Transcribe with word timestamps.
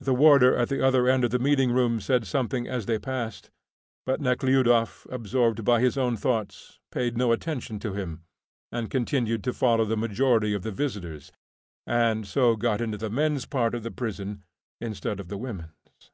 The 0.00 0.12
warder 0.12 0.54
at 0.54 0.68
the 0.68 0.86
other 0.86 1.08
end 1.08 1.24
of 1.24 1.30
the 1.30 1.38
meeting 1.38 1.72
room 1.72 1.98
said 1.98 2.26
something 2.26 2.68
as 2.68 2.84
they 2.84 2.98
passed, 2.98 3.50
but 4.04 4.20
Nekhludoff, 4.20 5.06
absorbed 5.08 5.64
by 5.64 5.80
his 5.80 5.96
own 5.96 6.18
thoughts, 6.18 6.78
paid 6.90 7.16
no 7.16 7.32
attention 7.32 7.78
to 7.78 7.94
him, 7.94 8.22
and 8.70 8.90
continued 8.90 9.42
to 9.44 9.54
follow 9.54 9.86
the 9.86 9.96
majority 9.96 10.52
of 10.52 10.62
the 10.62 10.72
visitors, 10.72 11.32
and 11.86 12.26
so 12.26 12.54
got 12.54 12.82
into 12.82 12.98
the 12.98 13.08
men's 13.08 13.46
part 13.46 13.74
of 13.74 13.82
the 13.82 13.90
prison 13.90 14.42
instead 14.78 15.18
of 15.18 15.28
the 15.28 15.38
women's. 15.38 16.10